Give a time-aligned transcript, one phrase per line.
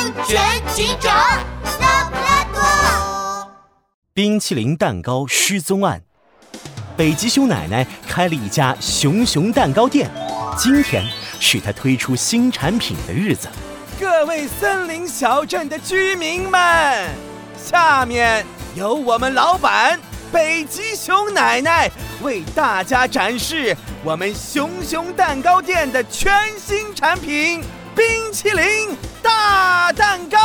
[0.00, 0.40] 安全
[0.72, 1.14] 警长
[1.78, 3.52] 拉布拉多。
[4.14, 6.00] 冰淇淋蛋糕失踪案，
[6.96, 10.10] 北极熊奶奶开了一家熊熊蛋糕店，
[10.56, 11.04] 今天
[11.38, 13.46] 是她推出新产品的日子。
[14.00, 17.10] 各位森林小镇的居民们，
[17.62, 18.42] 下面
[18.74, 20.00] 由我们老板
[20.32, 21.90] 北极熊奶奶
[22.22, 27.62] 为大家展示我们熊熊蛋糕店的全新产品——
[27.94, 30.38] 冰淇淋大蛋糕。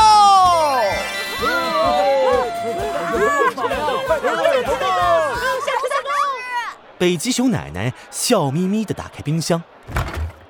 [6.98, 9.62] 北极熊奶奶笑眯眯地打开冰箱，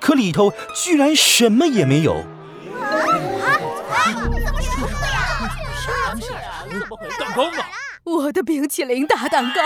[0.00, 2.24] 可里头居然什么也没有。
[7.18, 7.62] 蛋糕呢？
[8.04, 9.60] 我的冰淇淋大蛋糕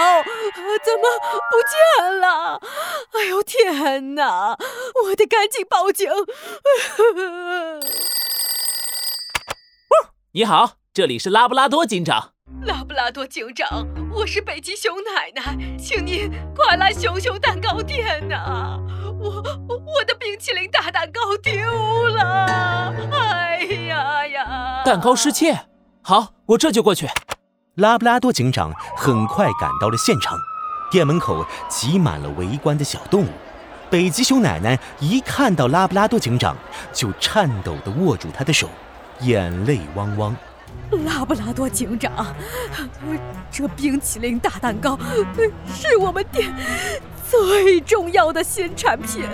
[0.83, 1.21] 怎么
[1.51, 2.59] 不见了？
[3.13, 4.57] 哎呦天哪！
[5.05, 6.09] 我得赶紧报警！
[10.33, 12.35] 你好，这里是拉布拉多警长。
[12.63, 18.79] 拉布拉多警长，我是北极熊奶奶，请您快来熊熊蛋糕店呐！
[19.19, 21.53] 我我的冰淇淋大蛋糕丢
[22.07, 22.95] 了！
[23.11, 24.83] 哎呀呀！
[24.85, 25.67] 蛋糕失窃，
[26.01, 27.09] 好，我这就过去。
[27.75, 30.39] 拉布拉多警长很快赶到了现场，
[30.93, 33.31] 店门口挤满了围观的小动物。
[33.91, 36.57] 北极熊奶奶一看到拉布拉多警长，
[36.93, 38.69] 就颤抖地握住他的手，
[39.23, 40.37] 眼泪汪汪。
[41.05, 42.35] 拉布拉多警长，
[43.51, 44.99] 这冰淇淋大蛋糕
[45.73, 46.53] 是我们店
[47.29, 49.25] 最重要的新产品。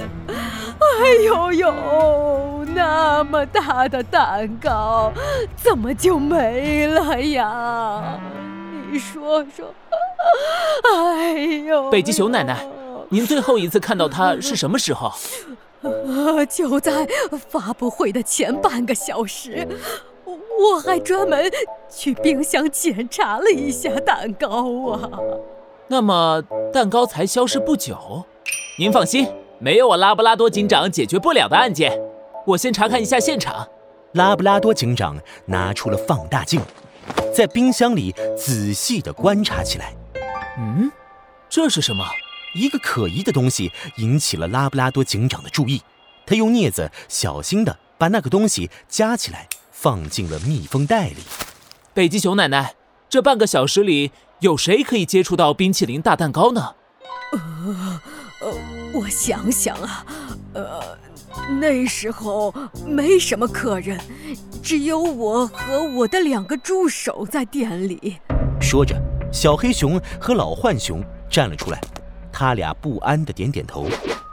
[0.69, 5.11] 哎呦呦，那么大的蛋糕
[5.57, 8.19] 怎么就没了呀？
[8.91, 9.73] 你说说。
[10.93, 11.33] 哎
[11.65, 12.67] 呦，北极熊奶奶，
[13.09, 15.11] 您最后一次看到它是什么时候？
[15.91, 17.07] 呃， 就在
[17.49, 19.67] 发布会的前半个小时。
[20.27, 21.51] 我还专门
[21.89, 25.11] 去冰箱检查了一下蛋糕啊。
[25.89, 28.25] 那么蛋糕才消失不久？
[28.79, 29.29] 您放心，
[29.59, 32.01] 没有我拉布拉多警长解决不了的案件。
[32.47, 33.69] 我先查看一下现场。
[34.13, 36.61] 拉布拉多警长拿出了放大镜，
[37.35, 39.95] 在冰箱里仔细地观察起来。
[40.59, 40.91] 嗯，
[41.51, 42.03] 这是什么？
[42.55, 45.83] 一个可疑的东西引起了拉布拉多警长的注意。
[46.25, 49.49] 他用镊子小心地把那个东西夹起来。
[49.79, 51.19] 放进了密封袋里。
[51.93, 52.75] 北极熊奶奶，
[53.11, 56.75] 这半个小时里有谁可以接触到冰淇淋大蛋糕呢？
[57.33, 58.01] 呃，
[58.41, 58.55] 呃，
[58.95, 60.07] 我想想啊，
[60.55, 60.99] 呃，
[61.61, 62.53] 那时候
[62.87, 64.01] 没什么客人，
[64.63, 68.17] 只有我和我的两个助手在店里。
[68.59, 68.99] 说着，
[69.31, 71.79] 小黑熊和老浣熊站了出来，
[72.39, 73.89] 他俩不安地点点头，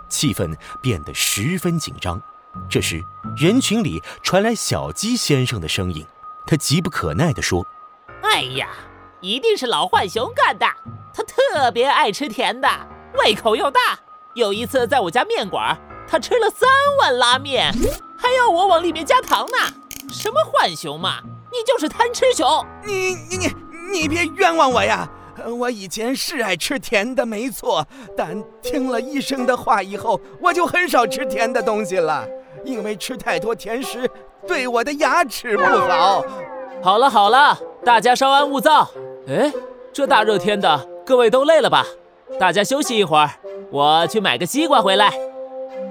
[0.10, 2.22] 气氛变得十分紧张。
[2.70, 3.02] 这时，
[3.38, 6.06] 人群里传来小鸡先生的声音，
[6.46, 7.66] 他急不可耐地说
[8.22, 8.68] ：“哎呀，
[9.22, 10.66] 一定是老浣熊干的！
[11.14, 12.68] 他特别爱吃甜的，
[13.24, 13.80] 胃口又大。
[14.34, 17.74] 有一次在我家面馆，他吃了三碗拉面，
[18.18, 19.58] 还要我往里面加糖呢。
[20.12, 21.22] 什么浣熊嘛，
[21.54, 22.66] 你就是贪吃熊！
[22.86, 23.54] 你你你
[23.94, 25.10] 你别冤枉我呀！
[25.58, 32.28] 我以前是爱吃甜的，没错，但听了医生的话以后，我就很少吃甜的东西了。”
[32.64, 34.10] 因为吃太多甜食
[34.48, 36.24] 对我的牙齿不好。
[36.82, 38.90] 好了好了，大家稍安勿躁。
[39.28, 39.52] 哎，
[39.92, 41.86] 这大热天的，各位都累了吧？
[42.40, 43.32] 大家休息一会儿，
[43.70, 45.12] 我去买个西瓜回来。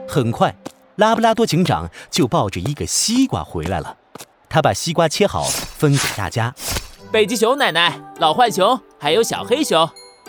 [0.08, 0.54] 很快，
[0.96, 3.98] 拉布拉多警长就抱着一个西瓜回来了。
[4.48, 6.54] 他把西瓜切好，分给大家。
[7.12, 9.86] 北极熊奶奶、老浣熊还有小黑熊，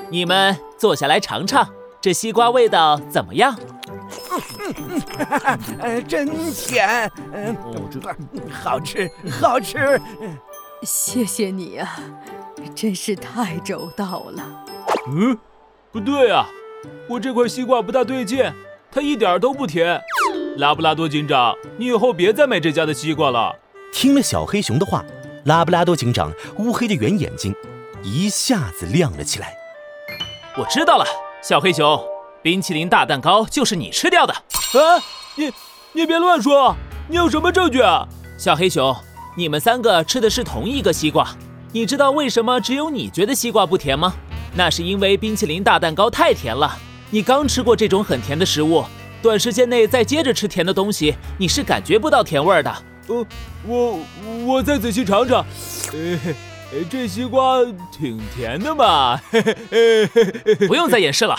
[0.10, 1.66] 你们坐下来尝尝，
[2.02, 3.58] 这西瓜味道怎么样？
[5.80, 7.56] 呃，真甜，嗯，
[8.52, 10.00] 好吃，好吃。
[10.82, 11.98] 谢谢你啊，
[12.76, 14.44] 真是太周到了。
[15.08, 15.38] 嗯，
[15.90, 16.46] 不对啊，
[17.08, 18.44] 我这块西瓜不大对劲，
[18.92, 20.02] 它一点都不甜。
[20.58, 23.56] 拉布拉多警长，你以后别再买这家的西瓜了。
[23.94, 25.06] 听了小黑熊的话，
[25.46, 27.54] 拉布拉多警长乌黑的圆眼睛
[28.02, 29.56] 一下子亮了起来。
[30.58, 31.06] 我知道了，
[31.42, 32.00] 小黑熊。
[32.42, 35.00] 冰淇淋大蛋糕就是你吃掉的啊！
[35.38, 35.50] 你
[35.94, 36.76] 你别乱说，
[37.08, 38.06] 你有什么证据啊？
[38.38, 38.94] 小黑熊，
[39.38, 41.26] 你们三个吃的是同一个西瓜，
[41.72, 44.14] 你知道为什么只有你觉得西瓜不甜吗？
[44.56, 46.78] 那是因为冰淇淋大蛋糕太甜了。
[47.12, 48.84] 你刚吃过这种很甜的食物，
[49.22, 52.76] 短时间内再接着吃甜的东西，你是感觉不到甜味的。
[53.08, 53.26] 呃，
[53.66, 54.00] 我
[54.46, 55.46] 我再仔细尝尝。
[55.92, 57.58] 呃，这西瓜
[57.92, 59.20] 挺甜的嘛。
[60.68, 61.36] 不用再演示了。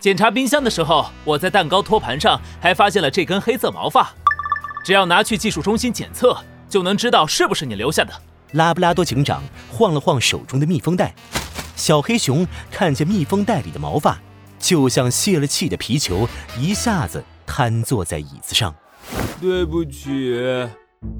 [0.00, 4.12] 检查冰箱的时候，我在蛋糕托盘上还发现了这根黑色毛发。
[4.84, 6.36] 只要拿去技术中心检测，
[6.68, 8.12] 就能知道是不是你留下的。
[8.52, 11.14] 拉布拉多警长晃了晃手中的密封袋，
[11.74, 14.18] 小黑熊看见密封袋里的毛发，
[14.58, 16.26] 就像泄了气的皮球，
[16.56, 18.74] 一下子瘫坐在椅子上。
[19.40, 20.68] 对不起，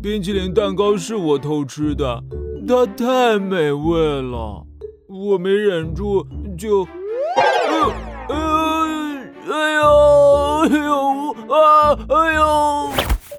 [0.03, 2.23] 冰淇淋蛋糕是我偷吃的，
[2.67, 4.65] 它太美味了，
[5.09, 6.27] 我没忍住
[6.57, 6.87] 就，
[7.37, 7.93] 呃
[8.29, 8.87] 呃，
[9.51, 12.91] 哎呦哎呦啊哎呦！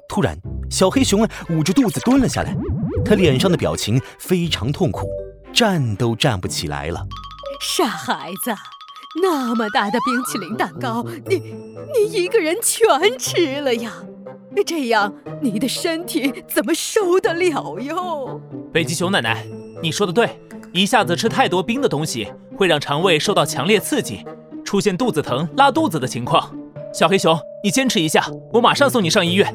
[0.08, 0.36] 突然，
[0.70, 2.56] 小黑熊捂着肚子蹲了下来，
[3.04, 5.06] 他脸上的表情非常痛苦，
[5.52, 7.06] 站都站不起来了。
[7.60, 8.52] 傻孩子，
[9.22, 11.36] 那么大的冰淇淋蛋糕，你
[11.94, 13.92] 你一个人全吃了呀？
[14.66, 18.40] 这样你的身体怎么受得了哟？
[18.72, 19.46] 北极熊奶奶，
[19.82, 20.38] 你说的对，
[20.72, 24.24] 一下子吃太多冰的东西会让肠胃受到强烈刺激，
[24.64, 26.54] 出现肚子疼、拉肚子的情况。
[26.92, 29.54] 小黑熊，你坚持一下，我马上送你上医院。